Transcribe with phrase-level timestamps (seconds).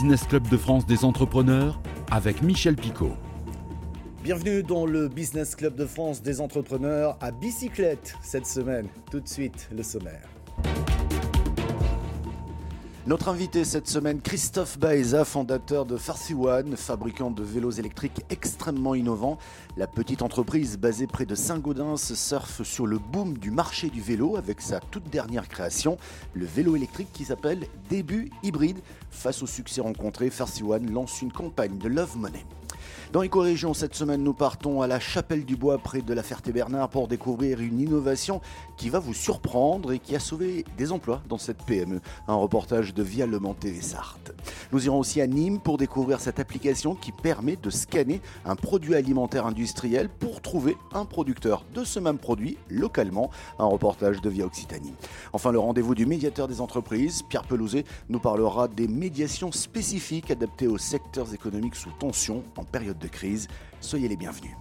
[0.00, 1.78] Business Club de France des entrepreneurs
[2.10, 3.12] avec Michel Picot.
[4.24, 8.86] Bienvenue dans le Business Club de France des entrepreneurs à bicyclette cette semaine.
[9.10, 10.26] Tout de suite, le sommaire.
[13.10, 18.94] Notre invité cette semaine, Christophe Baeza, fondateur de Farsi One, fabricant de vélos électriques extrêmement
[18.94, 19.36] innovants.
[19.76, 24.36] La petite entreprise basée près de Saint-Gaudens surfe sur le boom du marché du vélo
[24.36, 25.98] avec sa toute dernière création,
[26.34, 28.78] le vélo électrique qui s'appelle Début Hybride.
[29.10, 32.44] Face au succès rencontré, Farsi One lance une campagne de Love Money.
[33.12, 36.90] Dans Éco-Région, cette semaine, nous partons à la Chapelle du Bois près de la Ferté-Bernard
[36.90, 38.40] pour découvrir une innovation
[38.76, 42.00] qui va vous surprendre et qui a sauvé des emplois dans cette PME.
[42.28, 44.32] Un reportage de Via Le TV Sarthe.
[44.70, 48.94] Nous irons aussi à Nîmes pour découvrir cette application qui permet de scanner un produit
[48.94, 53.30] alimentaire industriel pour trouver un producteur de ce même produit localement.
[53.58, 54.94] Un reportage de Via Occitanie.
[55.32, 60.68] Enfin, le rendez-vous du médiateur des entreprises, Pierre Pelouzet, nous parlera des médiations spécifiques adaptées
[60.68, 63.48] aux secteurs économiques sous tension en période de crise.
[63.80, 64.52] Soyez les bienvenus.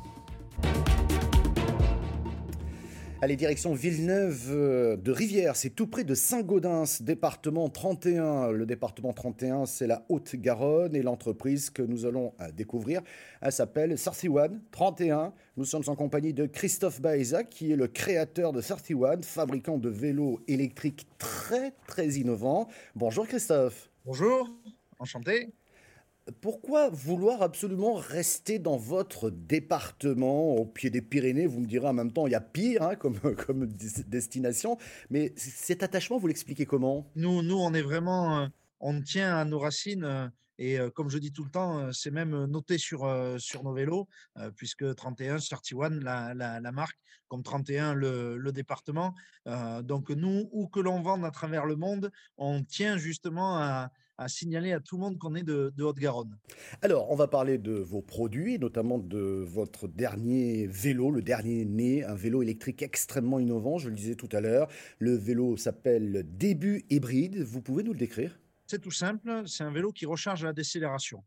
[3.21, 8.51] Allez, direction Villeneuve euh, de Rivière, c'est tout près de Saint-Gaudens, département 31.
[8.51, 13.01] Le département 31, c'est la Haute-Garonne et l'entreprise que nous allons euh, découvrir,
[13.41, 15.33] elle s'appelle Sarsiwan 31.
[15.57, 19.89] Nous sommes en compagnie de Christophe Baeza, qui est le créateur de Sarsiwan, fabricant de
[19.89, 22.69] vélos électriques très très innovants.
[22.95, 23.89] Bonjour Christophe.
[24.05, 24.49] Bonjour,
[24.97, 25.49] enchanté
[26.31, 31.47] pourquoi vouloir absolument rester dans votre département au pied des Pyrénées?
[31.47, 33.65] Vous me direz en même temps, il y a pire hein, comme,
[34.07, 34.77] destination.
[35.09, 37.09] Mais cet attachement, vous l'expliquez comment?
[37.15, 38.47] Nous, nous, on est vraiment, euh,
[38.79, 40.03] on tient à nos racines.
[40.03, 43.07] Euh, et euh, comme je dis tout le temps, c'est même noté sur,
[43.39, 44.09] sur nos vélos,
[44.57, 49.15] puisque 31, 31 la, la, la marque, comme 31 le, le département.
[49.83, 53.89] donc nous, où que l'on vende à travers le monde, on tient justement à,
[54.19, 56.37] à signaler à tout le monde qu'on est de, Haute-Garonne.
[56.81, 62.03] Alors, on va parler de vos produits, notamment de votre dernier vélo, le dernier né,
[62.03, 64.67] un vélo électrique extrêmement innovant, je le disais tout à l'heure.
[64.99, 67.41] Le vélo s'appelle Début Hybride.
[67.43, 68.37] Vous pouvez nous le décrire?
[68.67, 71.23] C'est tout simple, c'est un vélo qui recharge à la décélération.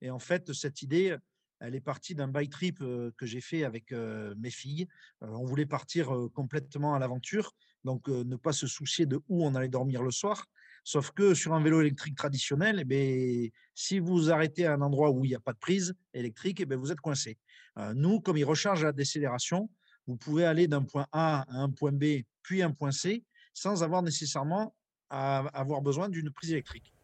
[0.00, 1.16] Et en fait, cette idée,
[1.58, 4.86] elle est partie d'un bike trip euh, que j'ai fait avec euh, mes filles.
[5.22, 7.52] Euh, on voulait partir complètement à l'aventure,
[7.84, 10.46] donc ne pas se soucier de où on allait dormir le soir.
[10.86, 15.10] Sauf que sur un vélo électrique traditionnel, eh bien, si vous arrêtez à un endroit
[15.10, 17.38] où il n'y a pas de prise électrique, eh bien, vous êtes coincé.
[17.76, 19.68] Euh, nous, comme il recharge la décélération,
[20.06, 23.82] vous pouvez aller d'un point A à un point B, puis un point C, sans
[23.82, 24.76] avoir nécessairement
[25.10, 26.94] à avoir besoin d'une prise électrique.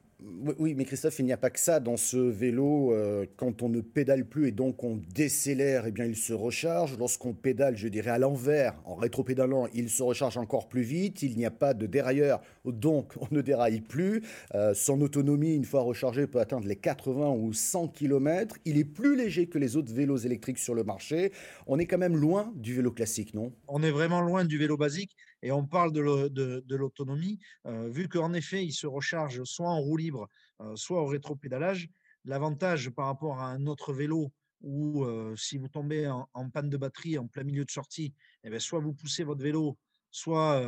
[0.58, 2.92] Oui, mais Christophe, il n'y a pas que ça dans ce vélo.
[2.92, 6.96] Euh, quand on ne pédale plus et donc on décélère, eh bien, il se recharge.
[6.98, 11.22] Lorsqu'on pédale, je dirais à l'envers, en rétropédalant, il se recharge encore plus vite.
[11.22, 14.22] Il n'y a pas de dérailleur, donc on ne déraille plus.
[14.54, 18.56] Euh, son autonomie, une fois rechargé, peut atteindre les 80 ou 100 km.
[18.64, 21.32] Il est plus léger que les autres vélos électriques sur le marché.
[21.66, 23.52] On est quand même loin du vélo classique, non?
[23.68, 28.32] On est vraiment loin du vélo basique et on parle de l'autonomie, euh, vu qu'en
[28.32, 30.28] effet, il se recharge soit en roue libre,
[30.60, 31.88] euh, soit au rétropédalage.
[32.24, 36.76] L'avantage par rapport à un autre vélo où euh, si vous tombez en, panne de
[36.76, 38.14] batterie en plein milieu de sortie,
[38.44, 39.76] eh bien, soit vous poussez votre vélo,
[40.12, 40.62] soit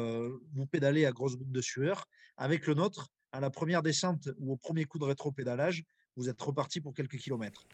[0.53, 2.07] vous pédalez à grosse goutte de sueur.
[2.37, 5.85] Avec le nôtre, à la première descente ou au premier coup de rétropédalage,
[6.17, 7.67] vous êtes reparti pour quelques kilomètres.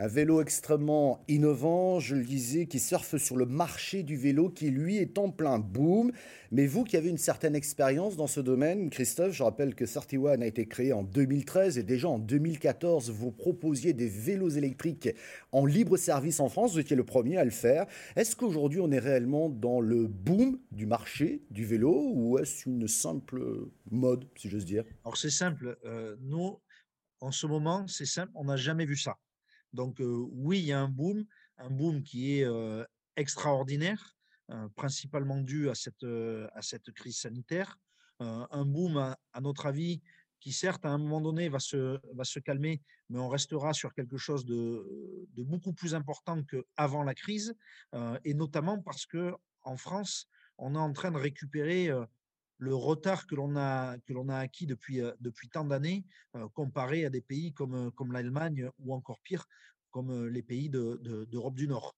[0.00, 4.70] Un vélo extrêmement innovant, je le disais, qui surfe sur le marché du vélo, qui
[4.70, 6.12] lui est en plein boom.
[6.52, 10.40] Mais vous qui avez une certaine expérience dans ce domaine, Christophe, je rappelle que 31
[10.40, 15.08] a été créé en 2013 et déjà en 2014, vous proposiez des vélos électriques
[15.50, 16.74] en libre service en France.
[16.74, 17.86] Vous étiez le premier à le faire.
[18.14, 22.86] Est-ce qu'aujourd'hui on est réellement dans le boom du marché du vélo ou est-ce une
[22.86, 24.84] simple mode, si j'ose dire?
[25.04, 25.76] Alors c'est simple.
[25.84, 26.60] Euh, nous,
[27.20, 29.18] en ce moment, c'est simple, on n'a jamais vu ça.
[29.72, 31.24] Donc oui, il y a un boom,
[31.58, 32.46] un boom qui est
[33.16, 34.16] extraordinaire,
[34.74, 37.78] principalement dû à cette, crise sanitaire.
[38.20, 40.00] un boom, à, notre avis,
[40.40, 44.44] qui certes à un moment donné va se, calmer, mais on restera sur quelque chose
[44.44, 47.54] de, de beaucoup plus important qu'avant la crise,
[48.24, 51.90] et notamment parce que en France, on est en train de récupérer
[52.58, 56.04] le retard que l'on a, que l'on a acquis depuis, euh, depuis tant d'années,
[56.36, 59.46] euh, comparé à des pays comme, euh, comme l'Allemagne ou encore pire,
[59.90, 61.96] comme les pays d'Europe de, d'Europe du Nord.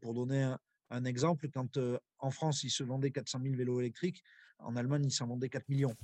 [0.00, 0.54] pour donner
[0.90, 1.76] un, exemple, quand
[2.20, 4.22] en France, il se vendait 400 000 vélos électriques,
[4.60, 5.94] en Allemagne, il s'en vendait 4 millions.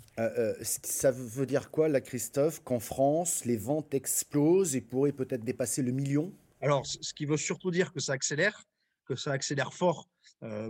[0.62, 5.80] ça veut dire quoi, là, Christophe Qu'en France, les ventes explosent et pourraient peut-être dépasser
[5.80, 6.34] le million?
[6.60, 8.64] Alors, ce qui veut surtout dire que ça accélère,
[9.06, 10.11] que ça accélère fort euh,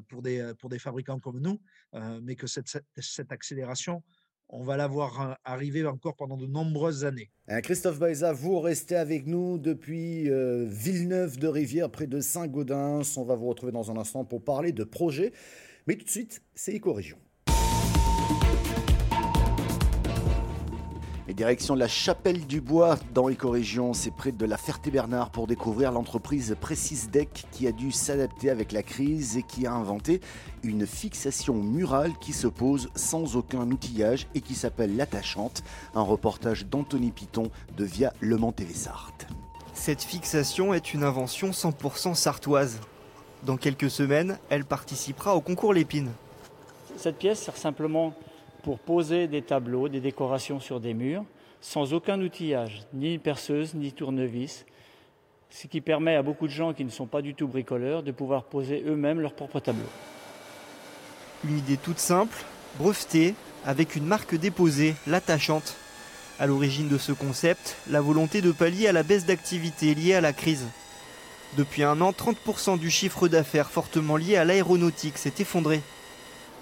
[0.08, 1.60] pour, des, pour des fabricants comme nous,
[1.94, 2.66] euh, mais que cette,
[2.96, 4.02] cette, accélération,
[4.48, 7.30] on va la voir arriver encore pendant de nombreuses années.
[7.62, 10.28] Christophe Baeza, vous restez avec nous depuis
[10.66, 13.16] Villeneuve de Rivière, près de Saint-Gaudens.
[13.16, 15.32] On va vous retrouver dans un instant pour parler de projets.
[15.86, 17.18] Mais tout de suite, c'est Éco-Région.
[21.32, 25.90] Et direction la Chapelle du Bois dans Écorégion, c'est près de la Ferté-Bernard pour découvrir
[25.90, 26.54] l'entreprise
[27.10, 30.20] Deck qui a dû s'adapter avec la crise et qui a inventé
[30.62, 35.62] une fixation murale qui se pose sans aucun outillage et qui s'appelle l'attachante.
[35.94, 39.26] Un reportage d'Anthony Piton de Via Le Mans TV Sarthe.
[39.72, 42.78] Cette fixation est une invention 100% sartoise.
[43.44, 46.10] Dans quelques semaines, elle participera au concours Lépine.
[46.98, 48.12] Cette pièce sert simplement
[48.62, 51.24] pour poser des tableaux, des décorations sur des murs,
[51.60, 54.66] sans aucun outillage, ni perceuse, ni tournevis,
[55.50, 58.10] ce qui permet à beaucoup de gens qui ne sont pas du tout bricoleurs de
[58.10, 59.82] pouvoir poser eux-mêmes leurs propres tableaux.
[61.44, 62.36] Une idée toute simple,
[62.78, 65.76] brevetée, avec une marque déposée, l'attachante.
[66.40, 70.20] À l'origine de ce concept, la volonté de pallier à la baisse d'activité liée à
[70.20, 70.66] la crise.
[71.56, 75.82] Depuis un an, 30% du chiffre d'affaires fortement lié à l'aéronautique s'est effondré.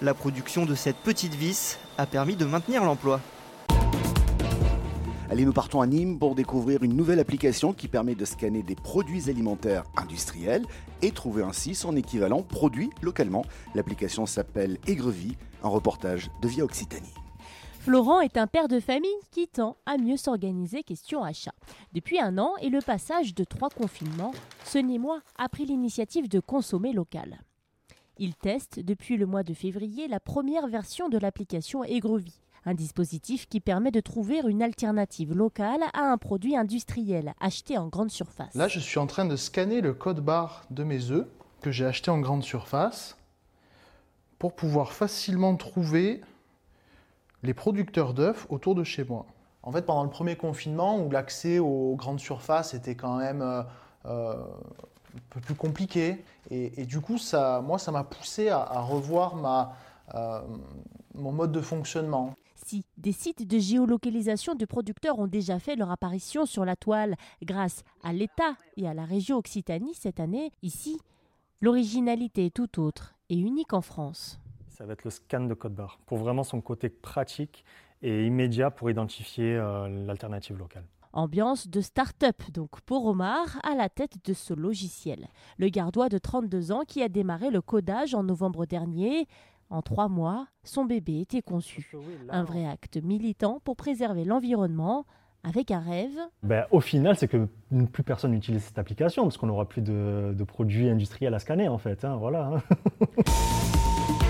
[0.03, 3.21] La production de cette petite vis a permis de maintenir l'emploi.
[5.29, 8.73] Allez, nous partons à Nîmes pour découvrir une nouvelle application qui permet de scanner des
[8.73, 10.65] produits alimentaires industriels
[11.03, 13.45] et trouver ainsi son équivalent produit localement.
[13.75, 17.13] L'application s'appelle Aigrevie, un reportage de Via Occitanie.
[17.81, 21.53] Florent est un père de famille qui tend à mieux s'organiser question achat.
[21.93, 24.33] Depuis un an et le passage de trois confinements,
[24.65, 27.39] ce Nîmois a pris l'initiative de consommer local.
[28.17, 33.47] Il teste depuis le mois de février la première version de l'application Aigrevie, un dispositif
[33.47, 38.53] qui permet de trouver une alternative locale à un produit industriel acheté en grande surface.
[38.53, 41.27] Là, je suis en train de scanner le code barre de mes œufs
[41.61, 43.17] que j'ai acheté en grande surface
[44.39, 46.21] pour pouvoir facilement trouver
[47.43, 49.25] les producteurs d'œufs autour de chez moi.
[49.63, 53.61] En fait, pendant le premier confinement, où l'accès aux grandes surfaces était quand même euh,
[54.05, 54.43] euh,
[55.29, 56.23] peu plus compliqué.
[56.49, 59.75] Et, du coup, ça, moi, ça m'a poussé à, revoir ma,
[60.13, 60.41] euh,
[61.13, 62.35] mon mode de fonctionnement.
[62.55, 67.15] Si des sites de géolocalisation de producteurs ont déjà fait leur apparition sur la toile
[67.43, 70.99] grâce à l'État et à la région Occitanie cette année, ici,
[71.59, 74.39] l'originalité est tout autre et unique en France.
[74.69, 77.65] Ça va être le scan de code barre pour vraiment son côté pratique
[78.01, 80.85] et immédiat pour identifier euh, l'alternative locale.
[81.13, 85.27] Ambiance de start-up, donc pour Omar, à la tête de ce logiciel.
[85.57, 89.27] Le gardois de 32 ans qui a démarré le codage en novembre dernier.
[89.69, 91.91] En trois mois, son bébé était conçu.
[92.29, 95.05] Un vrai acte militant pour préserver l'environnement
[95.43, 96.17] avec un rêve.
[96.43, 97.47] Ben, au final, c'est que
[97.91, 101.77] plus personne n'utilise cette application parce qu'on n'aura plus de, produits industriels à scanner en
[101.77, 102.05] fait.
[102.05, 102.61] Hein, voilà.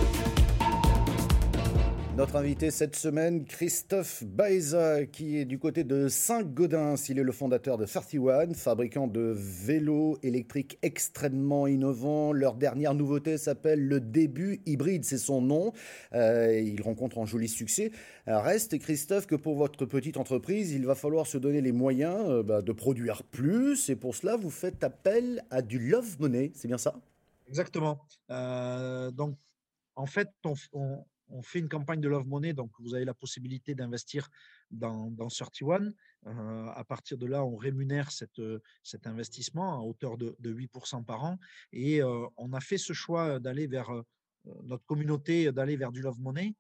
[2.17, 6.97] Notre invité cette semaine, Christophe Baeza, qui est du côté de Saint-Gaudens.
[7.07, 12.33] Il est le fondateur de 31, fabricant de vélos électriques extrêmement innovants.
[12.33, 15.71] Leur dernière nouveauté s'appelle le début hybride, c'est son nom.
[16.13, 17.93] Euh, il rencontre un joli succès.
[18.27, 22.43] Reste, Christophe, que pour votre petite entreprise, il va falloir se donner les moyens euh,
[22.43, 23.89] bah, de produire plus.
[23.89, 26.93] Et pour cela, vous faites appel à du love money, c'est bien ça?
[27.47, 28.01] Exactement.
[28.29, 29.37] Euh, donc,
[29.95, 30.27] en fait,
[30.73, 31.05] on
[31.42, 34.28] fait une campagne de Love Money, donc vous avez la possibilité d'investir
[34.69, 35.94] dans, dans 31.
[36.28, 38.42] Euh, à partir de là, on rémunère cette,
[38.83, 41.40] cet investissement à hauteur de, 8% par an.
[41.71, 44.04] Et euh, on a fait ce choix d'aller vers euh,
[44.64, 46.56] notre communauté, d'aller vers du Love Money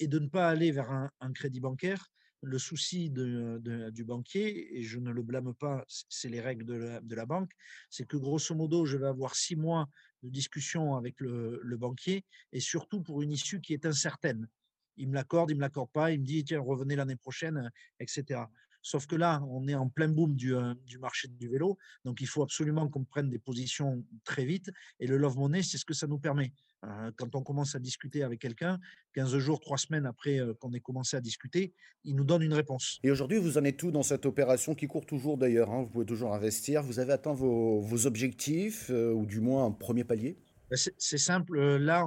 [0.00, 2.10] et de ne pas aller vers un crédit bancaire
[2.44, 7.26] le souci du banquier, et je ne le blâme pas, c'est les règles de la,
[7.26, 7.50] banque,
[7.90, 9.88] c'est que grosso modo, je vais avoir six mois
[10.22, 14.48] de discussion avec le, banquier, et surtout pour une issue qui est incertaine.
[14.96, 18.42] Il me l'accorde, il me l'accorde pas, il me dit, tiens, revenez l'année prochaine, etc.
[18.84, 22.20] Sauf que là, on est en plein boom du, euh, du, marché du vélo, donc
[22.20, 24.70] il faut absolument qu'on prenne des positions très vite.
[25.00, 26.52] Et le Love Money, c'est ce que ça nous permet.
[26.84, 28.78] Euh, quand on commence à discuter avec quelqu'un,
[29.14, 31.72] 15 jours, 3 semaines après euh, qu'on ait commencé à discuter,
[32.04, 32.98] il nous donne une réponse.
[33.02, 35.70] Et aujourd'hui, vous en êtes tout dans cette opération qui court toujours d'ailleurs.
[35.70, 35.84] Hein?
[35.84, 36.82] vous pouvez toujours investir.
[36.82, 40.36] Vous avez atteint vos, objectifs, ou du moins un premier palier?
[40.68, 41.58] Ben, C'est simple.
[41.78, 42.06] Là,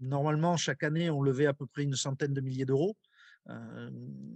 [0.00, 2.94] normalement, chaque année, on levait à peu près une centaine de milliers d'euros.
[3.50, 3.90] Euh,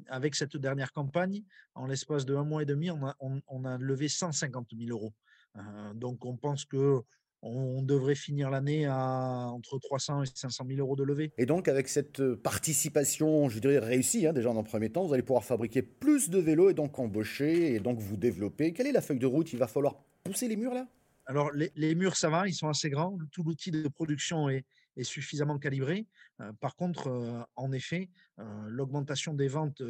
[0.09, 1.43] avec cette dernière campagne,
[1.75, 5.13] en l'espace de un mois et demi, on a, on, a levé 150 000 euros.
[5.57, 7.01] Euh, donc on pense que
[7.41, 11.33] on devrait finir l'année à entre 300 et 500 000 euros de levée.
[11.39, 15.15] Et donc, avec cette participation, je dirais réussie, hein, déjà dans le premier temps, vous
[15.15, 18.73] allez pouvoir fabriquer plus de vélos et donc embaucher et donc vous développer.
[18.73, 19.53] Quelle est la feuille de route?
[19.53, 20.89] Il va falloir pousser les murs là?
[21.27, 23.17] Alors, les, les, murs, ça va, ils sont assez grands.
[23.31, 24.65] Tout l'outil de production est,
[24.97, 26.07] est suffisamment calibré.
[26.61, 28.11] par contre, en effet,
[28.67, 29.83] l'augmentation des ventes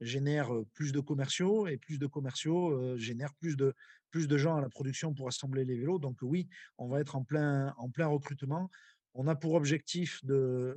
[0.00, 3.74] génère plus de commerciaux et plus de commerciaux génèrent plus de,
[4.10, 5.98] plus de gens à la production pour assembler les vélos.
[5.98, 8.70] Donc oui, on va être en plein, en plein recrutement.
[9.14, 10.76] On a pour objectif de,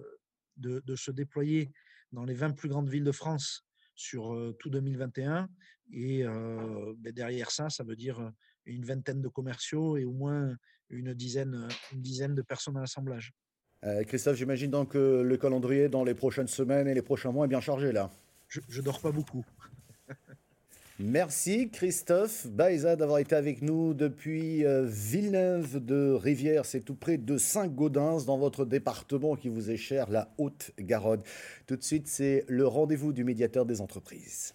[0.57, 1.71] de, se déployer
[2.11, 5.49] dans les 20 plus grandes villes de France sur tout 2021.
[5.91, 8.31] Et ben, derrière ça, ça veut dire
[8.65, 10.55] une vingtaine de commerciaux et au moins
[10.89, 13.33] une dizaine, une dizaine de personnes à l'assemblage.
[13.85, 17.45] Euh, Christophe, j'imagine donc que le calendrier dans les prochaines semaines et les prochains mois
[17.45, 18.09] est bien chargé là.
[18.47, 19.43] Je, je dors pas beaucoup.
[20.99, 27.17] Merci Christophe Baeza d'avoir été avec nous depuis euh, Villeneuve de Rivière, c'est tout près
[27.17, 31.21] de Saint-Gaudens dans votre département qui vous est cher, la Haute-Garonne.
[31.67, 34.53] Tout de suite, c'est le rendez-vous du médiateur des entreprises.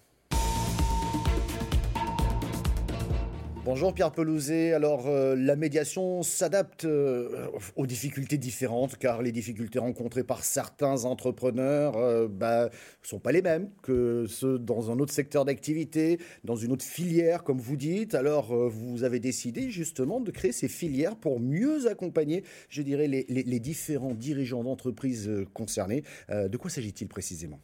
[3.71, 4.73] Bonjour Pierre Pelouzet.
[4.73, 11.05] Alors euh, la médiation s'adapte euh, aux difficultés différentes car les difficultés rencontrées par certains
[11.05, 12.71] entrepreneurs ne euh, bah,
[13.03, 17.45] sont pas les mêmes que ceux dans un autre secteur d'activité, dans une autre filière
[17.45, 18.15] comme vous dites.
[18.15, 23.27] Alors vous avez décidé justement de créer ces filières pour mieux accompagner, je dirais, les,
[23.29, 26.05] les différents dirigeants d'entreprises concernés.
[26.31, 27.61] de quoi s'agit-il précisément?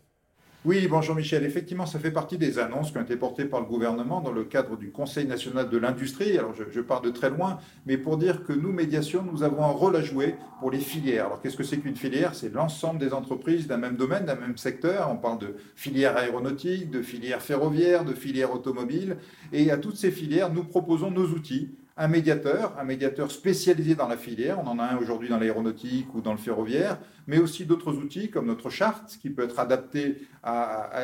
[0.65, 1.45] Oui, bonjour Michel.
[1.45, 4.45] Effectivement, ça fait partie des annonces qui ont été portées par le gouvernement dans le
[4.45, 6.39] cadre du Conseil national de l'industrie.
[6.39, 9.73] Alors, je, pars de très loin, mais pour dire que nous, médiation, nous avons un
[9.73, 11.27] rôle à jouer pour les filières.
[11.27, 12.35] Alors, qu'est-ce que c'est qu'une filière?
[12.35, 15.11] C'est l'ensemble des entreprises d'un même domaine, d'un même secteur.
[15.11, 19.19] On parle de filière aéronautique, de filière ferroviaire, de filière automobile.
[19.53, 24.09] Et à toutes ces filières, nous proposons nos outils un médiateur, un médiateur spécialisé dans
[24.09, 24.59] la filière.
[24.59, 28.31] On en a un aujourd'hui dans l'aéronautique ou dans le ferroviaire, mais aussi d'autres outils
[28.31, 30.19] comme notre charte qui peut être adaptée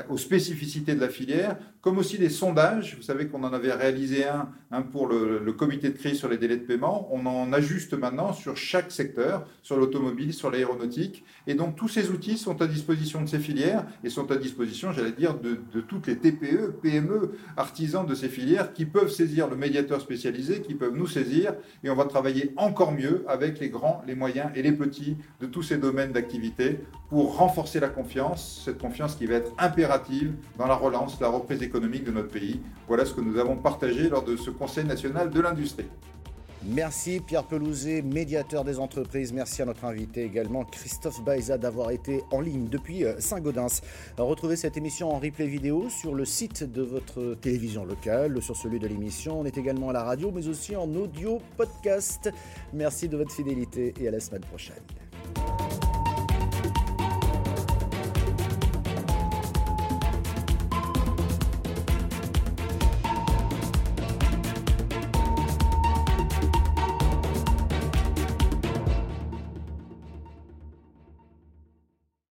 [0.09, 2.97] aux spécificités de la filière, comme aussi des sondages.
[2.97, 6.59] Vous savez qu'on en avait réalisé un, pour le, comité de crise sur les délais
[6.59, 7.09] de paiement.
[7.11, 11.25] On en ajuste maintenant sur chaque secteur, sur l'automobile, sur l'aéronautique.
[11.47, 14.93] Et donc tous ces outils sont à disposition de ces filières et sont à disposition,
[14.93, 19.49] j'allais dire, de, de, toutes les TPE, PME, artisans de ces filières qui peuvent saisir
[19.49, 21.55] le médiateur spécialisé, qui peuvent nous saisir.
[21.83, 25.47] Et on va travailler encore mieux avec les grands, les moyens et les petits de
[25.47, 30.67] tous ces domaines d'activité pour renforcer la confiance, cette confiance qui va être impérative dans
[30.67, 32.61] la relance, la reprise économique de notre pays.
[32.87, 35.89] Voilà ce que nous avons partagé lors de ce Conseil national de l'industrie.
[36.63, 39.33] Merci Pierre Pelouzet, médiateur des entreprises.
[39.33, 43.81] Merci à notre invité également Christophe Baeza d'avoir été en ligne depuis euh, Saint-Gaudens.
[44.19, 48.79] Retrouvez cette émission en replay vidéo sur le site de votre télévision locale, sur celui
[48.79, 49.41] de l'émission.
[49.41, 52.31] On est également à la radio, mais aussi en audio podcast.
[52.75, 54.83] Merci de votre fidélité et à la semaine prochaine.